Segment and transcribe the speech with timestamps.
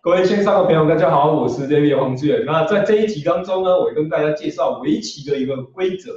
[0.00, 2.44] 各位线上的朋友，大家好，我是 David 黄志远。
[2.46, 6.12] 那在这一集当中呢，我跟大家介绍围棋的一个规则。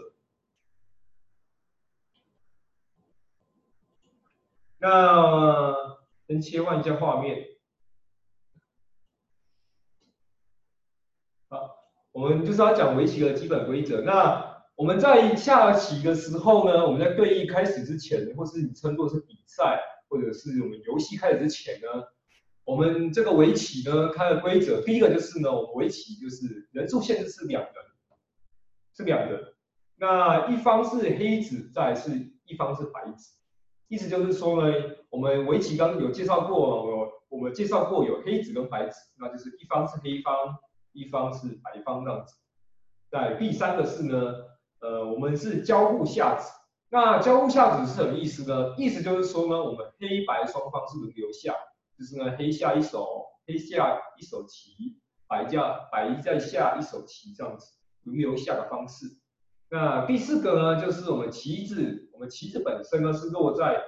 [4.77, 5.73] 那
[6.27, 7.43] 先切换一下画面。
[11.49, 14.01] 好，我们就是要讲围棋的基本规则。
[14.01, 21.87] 那我们在下棋的时候呢，我们在对弈开始之前，或是你称作是比赛，或者是我们游戏开始之前呢，
[22.63, 27.73] 我们这个围棋呢，它的规则第一个就是呢，我们围棋就是人数限制是两人，
[28.95, 29.53] 是两人。
[29.97, 32.11] 那一方是黑子，再是
[32.45, 33.35] 一方是白子。
[33.87, 34.73] 意思就是说呢，
[35.09, 40.33] 我们围棋刚有介绍过，我我们介绍过有黑子跟白子，那就是一方是黑方，
[40.93, 42.35] 一方是白方这样子。
[43.09, 44.33] 在第三个是呢，
[44.79, 46.51] 呃，我们是交互下子。
[46.89, 48.75] 那交互下子是什么意思呢？
[48.77, 51.53] 意思就是说呢，我们黑白双方是轮流下，
[52.01, 59.05] 就是呢，黑下一手，黑下一手棋，白下白再下一手棋这样子轮流下的方式。
[59.69, 63.83] 那第四个呢，就是我们棋子，我们棋子本身呢是落在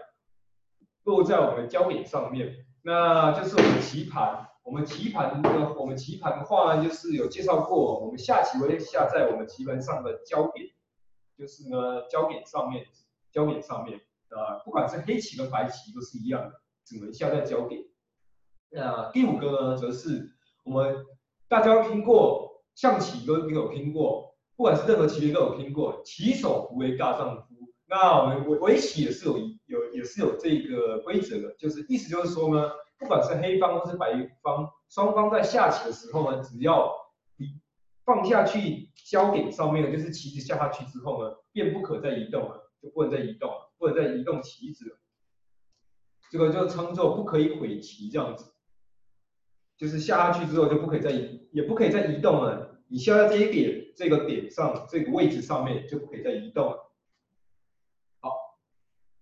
[1.05, 4.47] 落在我们焦点上面，那就是我们棋盘。
[4.61, 10.67] 我们棋盘的我们棋盘的话呢，就是有介绍过，我们下棋会下在我们棋盘上的焦点，
[11.35, 12.85] 就是呢焦点上面，
[13.31, 13.99] 焦点上面，
[14.29, 17.81] 呃，不管是黑棋跟白棋都是一样的，只能下在焦点。
[18.75, 21.05] 那第五个呢，则是我们
[21.47, 24.33] 大家听过象棋都有听过。
[24.55, 27.43] 不管是任何棋类都有听过，棋手不为大丈夫。
[27.87, 36.91] 那我们围围棋也是有有也是有这个规则的，就是意思就是说呢，不管是黑方或是白方，双方在下棋的时候呢，只要
[37.37, 37.59] 你
[38.05, 44.99] 放下去焦点上面，就是棋子下下去之后呢，便不可再移动了，就不能再移动了，不能再移动棋子。
[46.31, 48.52] 这个就称作不可以毁棋这样子，
[49.77, 52.79] 就是下下去之后就不可以再移，也不可以再移动了。
[52.87, 56.91] 你下在这一点这个点上这个位置上面就不可以再移动了。
[58.19, 58.31] 好，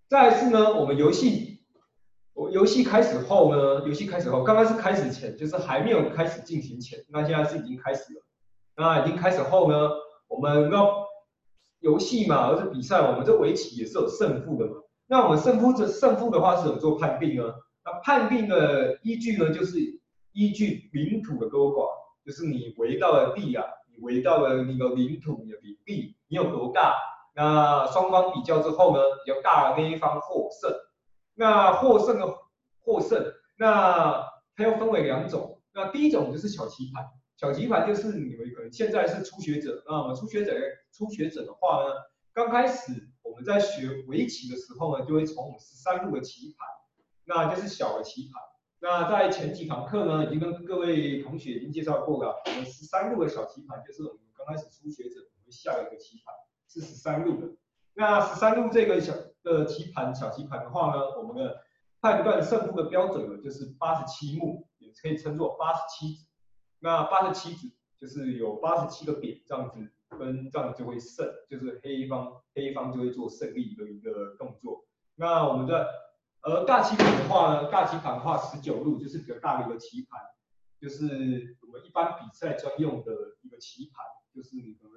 [0.08, 1.60] 再是呢，我们游戏
[2.34, 8.22] 我游戏开始后呢，游戏开始后，刚刚是开始前，就是还没有开始进行前，那现在是已经开始了。
[8.76, 9.90] 那已经开始后呢，
[10.28, 11.06] 我们要
[11.80, 14.72] 游戏嘛，而是比赛，我们这围棋也是有胜负的嘛。
[15.06, 17.52] 那我们胜负这胜负的话是怎么做判定呢？
[17.84, 19.78] 那判定的依据呢，就是
[20.32, 21.88] 依据领土的多寡。
[22.24, 26.94] 就是你围到了地啊，你围到了那个领土，的领地，你有多大？
[27.34, 30.70] 那双方比较之后呢，比较大的那一方获胜。
[31.34, 32.32] 那获胜的
[32.80, 33.20] 获胜，
[33.58, 34.22] 那
[34.54, 35.60] 它又分为两种。
[35.72, 37.04] 那第一种就是小棋盘，
[37.36, 40.52] 小棋盘就是你们可能现在是初学者，那我们初学者
[40.92, 41.94] 初学者的话呢，
[42.32, 46.68] 刚开始我们在学围棋的时候呢，就会从我们十三路的棋盘，
[47.24, 48.51] 那就是小的棋盘。
[48.84, 52.42] 那在前几堂课呢，已经跟各位同学已经介绍过了。
[52.46, 56.34] 我们十三路的小棋盘，就是我们刚开始初学者我们下一个棋盘
[56.68, 57.46] 是十三路的。
[57.94, 61.62] 那十三路这个小的棋盘小棋盘的话呢，我们的
[62.00, 66.26] 判断胜负的标准呢，就是八十七目，也可以称作八十七子。
[66.80, 69.78] 那八十七子就是有八十七个点，这样子
[70.18, 74.84] 分这样就会胜，就是黑方黑方就会做胜利的一个动作。
[75.14, 75.86] 那我们的。
[76.42, 80.20] 而大棋盘的话呢，大棋盘的话十九路就是比较大的一个棋盘，
[80.80, 84.04] 就是我们一般比赛专用的一个棋盘，
[84.34, 84.90] 就是你们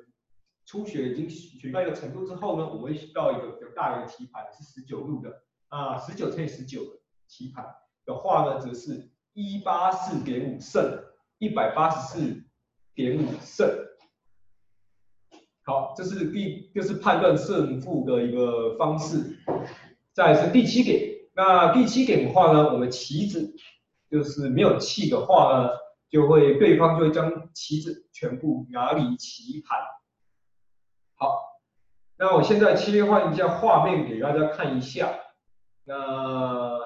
[0.66, 7.64] 初学已经学到一个程度之后呢，我们会到一个比较大的一个棋盘是十九路的啊，十九乘以十九的棋盘
[8.06, 11.04] 的话呢，则是一八四点五胜，
[11.38, 12.44] 一百八十四
[12.96, 13.70] 点五胜。
[15.64, 19.38] 好，这是第就是判断胜负的一个方式，
[20.14, 21.15] 再是第七点。
[21.38, 23.54] 那第七点的话呢，我们棋子
[24.10, 25.70] 就是没有气的话呢，
[26.10, 29.78] 就会对方就会将棋子全部拿离棋盘。
[31.16, 31.60] 好，
[32.18, 35.14] 那我现在切换一下画面给大家看一下。
[35.84, 36.80] 那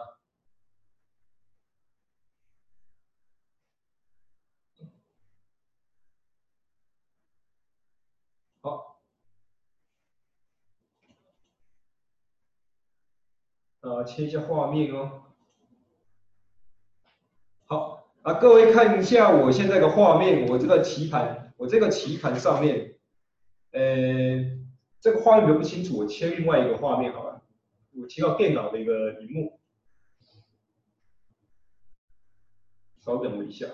[8.62, 8.99] 好。
[13.90, 15.24] 啊，切一下画面哦。
[17.66, 23.00] 好，啊，各位看一下我现在的画面，我这个棋盘，我这个棋盘上面，
[23.72, 23.82] 呃，
[25.02, 27.42] 这个画面不清楚，我切另外一个画面好了，
[28.00, 29.60] 我切到电脑的一个屏幕，
[33.02, 33.66] 稍等我一下。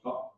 [0.00, 0.34] 好，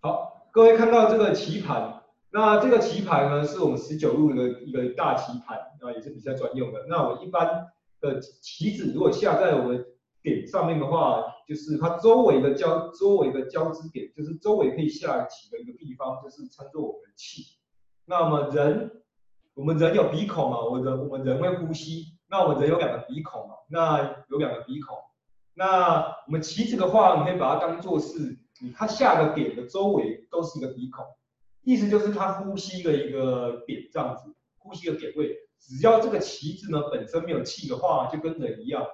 [0.00, 1.95] 好，各位看到这个棋盘。
[2.36, 6.84] 那这个棋盘呢，是我们十九路的一个大棋盘，啊，也是比赛专用的。
[6.86, 7.66] 那我一般
[7.98, 9.82] 的棋子如果下在我们
[10.20, 17.42] 点上面的话，就是它周围的交周围的交织点，就是周围可以下棋的一个地方，就是称作我们的气。
[18.04, 18.90] 那么人，
[19.54, 20.60] 我们人有鼻孔嘛？
[20.60, 23.54] 我人我们人会呼吸，那我们人有两个鼻孔嘛？
[23.70, 24.94] 那有两个鼻孔。
[25.54, 31.02] 那我们棋子的话，你可以把它当做是，你它下个点的周围都是一个鼻孔，
[31.66, 35.36] 意思就是它呼吸的一个点这样子，呼吸的点位。
[35.58, 38.86] 只要这个旗子呢本身没有气的话，就跟人一样，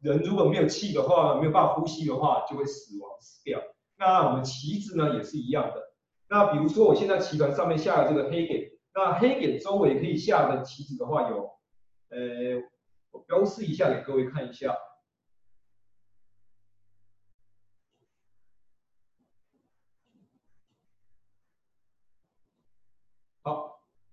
[0.00, 3.60] 人如果没有气的话，没有办法呼吸的话，就会死亡死掉。
[3.98, 5.82] 那我们旗子呢也是一样的。
[6.28, 11.50] 那比如说我现在棋盘上面下了这个黑点，那黑点周围可以下的棋子的话有，
[12.10, 12.62] 呃，
[13.10, 14.76] 我标示一下给各位看一下。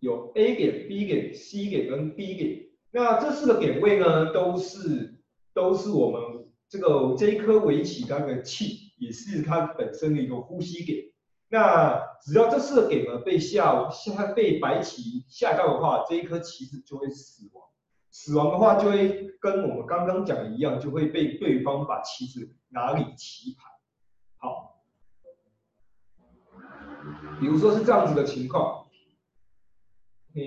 [0.01, 5.21] 有 A 点、B 点、C 点跟 D 点，那这四个点位呢，都是
[5.53, 11.03] 都是我们这个这一颗围棋它的气，也是它本身的一个呼吸点。
[11.50, 17.63] 那只要这四个点呢被下下被白棋下到的话，这一颗棋子就会死亡。
[18.09, 23.71] 死亡的话，就会跟我们刚刚讲的一样，就会被对方把棋子拿离棋盘。
[24.38, 24.81] 好，
[27.39, 28.88] 比如说是这样子的情况。
[30.33, 30.42] 嗯，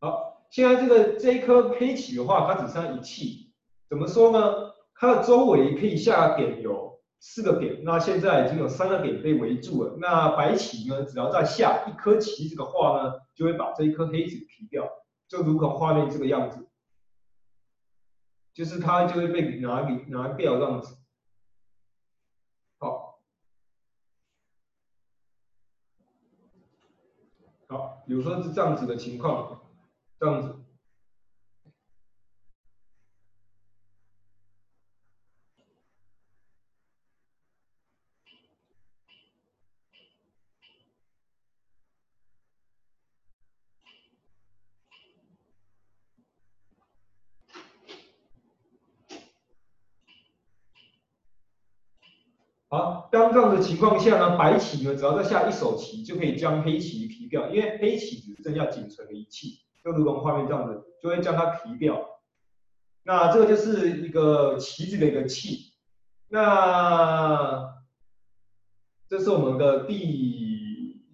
[0.00, 3.52] 好，现在这个这一颗黑棋的话，它只剩一气，
[3.88, 4.74] 怎么说呢？
[4.94, 9.96] 它的周围可以下点有四个点，那现在已经有三个点被围住了。
[10.00, 14.90] 那白棋呢，只要再下一颗棋子的话呢，就会把这一颗黑子劈掉，
[15.28, 16.68] 就如同画面这个样子，
[18.52, 20.97] 就是它就会被拿拿掉这样子。
[27.68, 29.60] 好，比如说是这样子的情况，
[30.18, 30.67] 这样子。
[52.70, 61.98] 好，当这样的情况下呢，白棋呢只要再下一手棋，就可以将黑棋提掉，因为黑棋只剩下仅存的一气，就如同画面这样子，就会将它提掉。
[63.04, 65.72] 那这个就是一个棋子的一个气。
[66.28, 67.74] 那
[69.08, 71.06] 这是我们的第，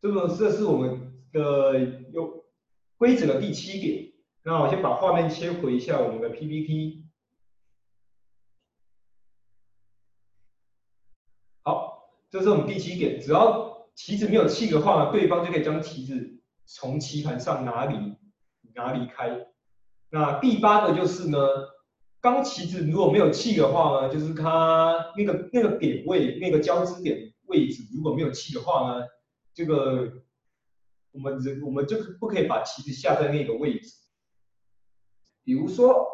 [0.00, 1.78] 这个这是我们的
[2.10, 2.46] 有
[2.96, 4.14] 规则的第七点。
[4.44, 7.03] 那我先把画面切回一下我们的 PPT。
[12.34, 18.16] 这是我们第七点，只要棋子没有气的话，对方就可以将棋子从棋盘上拿离
[18.74, 19.46] 拿离开。
[20.10, 21.38] 那第八个就是呢，
[22.20, 29.06] 当棋子如果没有气的话呢，就是它那个那个点位那个交织点位置如果没有气的话呢，
[29.54, 30.10] 这个
[31.12, 33.94] 我们人我们就不可以把棋子下在那个位置，
[35.44, 36.13] 比如说。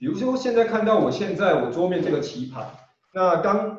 [0.00, 2.66] 比如说，现在看到我现在我桌面这个棋盘，
[3.12, 3.78] 那当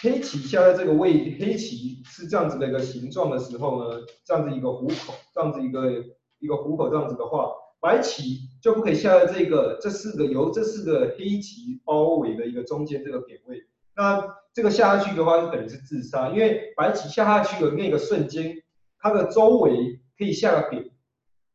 [0.00, 5.92] 黑棋下在这个位，黑棋是这样子的一个形状的时候呢，这样子一个虎口，这样子一个
[6.40, 13.62] 一个虎口这样子的话，白棋就不可以下在这个这四个由这四个黑棋包围的一个中间这个点位。
[13.94, 18.56] 那这个下下去的话，就等于是自杀，因为白棋下下去的那个瞬间，
[18.98, 20.90] 它的周围可以下个点，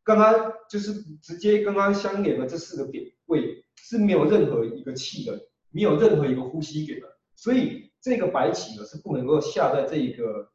[0.06, 3.66] 刚刚就是直接刚刚相连的这四个点位。
[3.84, 10.52] 是没有任何一个气的，没有任何一个呼吸点的，所以这个白棋呢是不能够下在这一个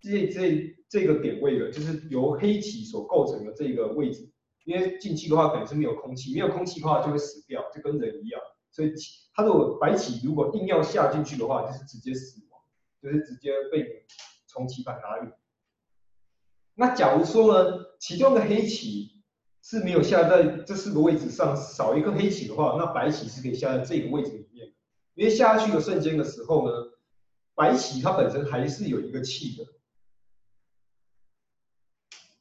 [0.00, 4.30] 这这这个点位的，就是由黑棋所构成的这个位置，
[4.64, 8.92] 因为进气的话可能是没有空气，没有空气的话就会死掉，就跟人一样，所以
[9.32, 9.50] 它的
[9.80, 12.60] 白棋如果硬要下进去的话，就是直接死亡，
[13.02, 14.04] 就是直接被
[14.46, 15.32] 从棋盘拿走。
[16.74, 19.17] 那假如说呢，其中的黑棋。
[19.62, 24.72] 是没有下在这四个位置上，少一个黑棋的话，那白棋是可以下在这个位置里面。
[25.14, 26.72] 因为下去的瞬间的时候呢，
[27.54, 29.64] 白棋它本身还是有一个气的，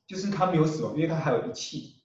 [0.05, 1.95] 就是它没有死亡，因为它还有一个气。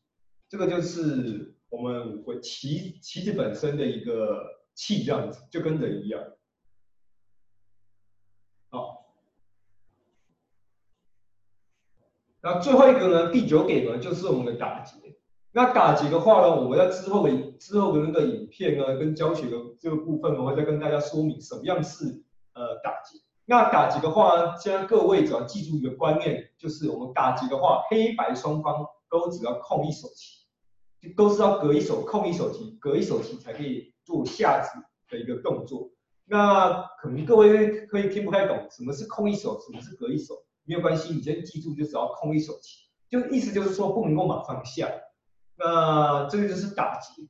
[0.48, 4.42] 这个就是我们棋棋子本身的一个
[4.74, 6.22] 气，这样子就跟人一样。
[12.42, 13.30] 那最后一个呢？
[13.30, 14.96] 第九点呢，就是我们的打结。
[15.52, 22.04] 那打结的话呢，我们在之后的之后的那个影片呢，跟教学的这个部分，我会再跟大家说明什么样是
[22.54, 23.20] 呃打结。
[23.44, 30.46] 那打击的话，现在各位只要记住一个观念，就是我们打击的话，黑白双方都只要控一手棋，
[31.00, 34.80] 就都是要隔一手控一手棋，隔一手棋才可以做下子
[35.10, 35.90] 的一个动作。
[36.24, 40.34] 那可能各位可以听不太懂，什么是控一手，什么是隔一手，
[40.64, 44.88] 没有关系，你先记住，就只要空一手棋，就意思就是说不能够马上下。
[45.56, 47.28] 那这个就是打击。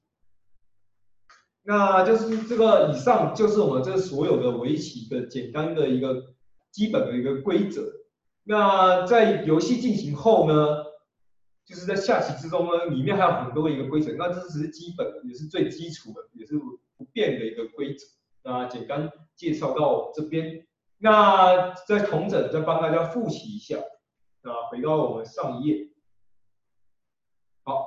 [1.63, 6.35] 那就是这个以上就是我们这所有的围棋的简单的一个
[6.71, 7.83] 基本的一个规则。
[8.45, 10.85] 那在游戏进行后呢，
[11.65, 14.13] 就是在下棋之中呢，里面还有很多一个规则。
[14.19, 18.07] 那这只是基本，也是最基础的，也是不变的一个规则。
[18.43, 20.67] 那简单介绍到这边。
[21.03, 23.77] 那再同整，再帮大家复习一下。
[24.43, 25.89] 那回到我们上一页，
[27.65, 27.87] 好，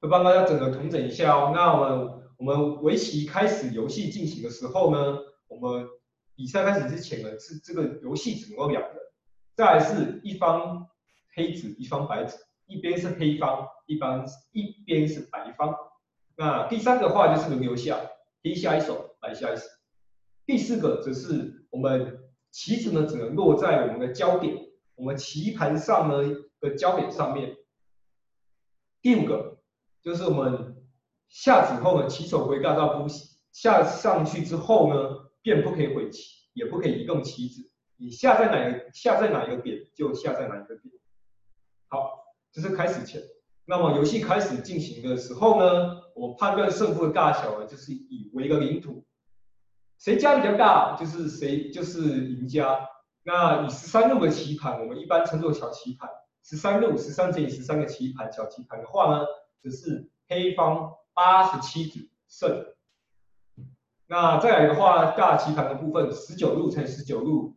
[0.00, 1.52] 再帮大家整个同整一下哦。
[1.54, 2.24] 那我们。
[2.36, 5.86] 我们围棋开始游戏进行的时候呢，我们
[6.34, 8.96] 比赛开始之前呢，是这个游戏只能够两人，
[9.54, 10.88] 再来是一方
[11.32, 15.74] 黑子一方白子，一边是黑方，一方一边是白方。
[16.36, 18.00] 那第三个话就是轮流下，
[18.42, 19.62] 黑下一手，白下一手。
[20.44, 22.18] 第四个则是我们
[22.54, 24.56] 棋子呢只能落在我们的焦点，
[24.94, 26.22] 我们棋盘上呢
[26.60, 27.56] 的焦点上面。
[29.02, 29.58] 第五个
[30.00, 30.70] 就是我们。
[31.26, 33.08] 下子后呢，棋手回大到不
[33.50, 37.68] 下上去之后呢，便不可以回棋，也不可以移动棋子。
[37.96, 40.94] 你下在哪个下在哪一个点，就下在哪一个点。
[41.88, 43.20] 好，这是开始前。
[43.64, 49.04] 那么游戏开始进行的时候呢，我判断胜负的大小呢，就是以为一个领土，
[50.04, 52.86] 谁家比较大，就是谁就是赢家。
[53.22, 56.06] 那以十三路的棋盘，我们一般称作小棋盘。
[56.42, 59.24] 十三路十三乘以十三个棋盘，小棋盘的话呢，
[59.62, 60.92] 只是黑方。
[61.16, 62.66] 八十七子胜，
[64.08, 67.56] 那再来的话，大棋盘的部分，十九路乘十九路，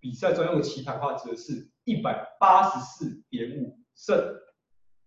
[0.00, 4.18] 比赛专用的棋盘的话，则是一百八十四点五胜。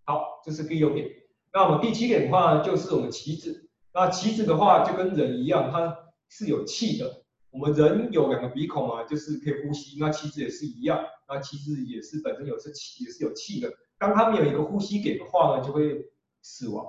[0.05, 1.09] 好，这是第六点。
[1.51, 3.67] 那我们第七点的话，就是我们棋子。
[3.91, 5.97] 那棋子的话，就跟人一样，它
[6.29, 7.23] 是有气的。
[7.51, 9.97] 我们人有两个鼻孔嘛，就是可以呼吸。
[9.99, 13.71] 那棋子也是一样，那棋子也是本身有是气，也是有气的。
[13.97, 16.05] 当它没有一个呼吸点的话呢，就会
[16.43, 16.85] 死亡。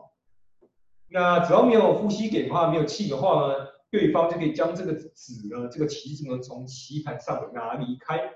[1.09, 8.30] 那只要没有呼吸点的话，没有气的话呢，对方就可以将这个子呢，这个棋子呢，从棋盘上拿离开。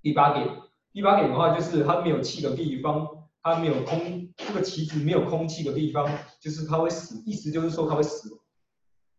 [0.00, 0.48] 第八点，
[0.92, 6.08] 第八点的话就是它没有气的地方，它没有空，这个棋子没有空气的地方，
[6.40, 8.40] 就是它会死，意思就是说它会死。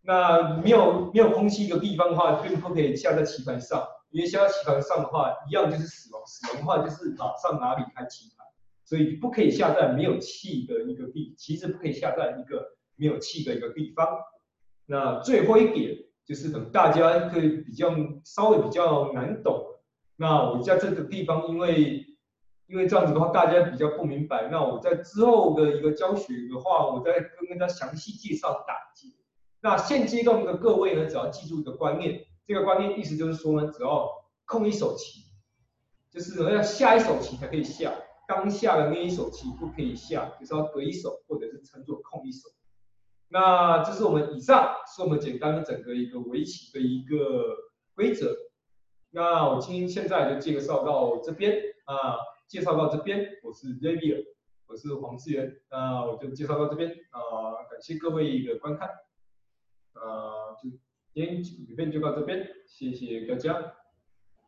[0.09, 8.43] 那没有没有空气的地方的话，并不可以下在棋盘上，因为下在棋盘上的话，一样就是死亡，死亡的话就是马上拿离开棋盘。
[8.83, 14.17] 所以不可以下在没有气的一个地，其实不可以下在一个没有气的一个地方。
[14.87, 19.63] 那最后一点就是等大家可以比较稍微比较难懂。
[20.15, 22.03] 那我在这个地方，因为
[22.65, 24.49] 因为这样子的话，大家比较不明白。
[24.51, 27.13] 那我在之后的一个教学的话，我再
[27.47, 29.18] 跟大家详细介绍打击。
[29.61, 34.09] 那现阶段的各位呢，只要记住一个观念，这个观念意思就是说呢，只要
[34.45, 35.25] 空一手棋，
[36.11, 37.93] 就是要下一手棋才可以下。
[38.27, 42.47] 刚下的那一手棋不可以下，就是要隔一手，或者是称作空一手。
[43.27, 47.55] 那这是我们以上是我们简单的整个一个围棋的一个
[47.95, 48.35] 规则。
[49.11, 54.23] 那我今天现在就介绍到这边啊，介绍到这边，我是 z a v i e r
[54.67, 58.87] 我是黄志源，那我就介绍到这边啊，感谢各位的观看，
[60.63, 60.69] 就
[61.13, 63.78] 今天影片就到这边，谢谢大家。